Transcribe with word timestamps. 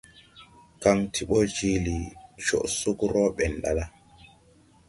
Kaŋ 0.81 0.97
ti 1.13 1.21
ɓɔ 1.29 1.37
jiili 1.55 1.95
coʼ 2.45 2.65
sug 2.77 2.99
rɔɔ 3.13 3.29
ɓɛn 3.37 3.53
ɗala. 3.63 3.85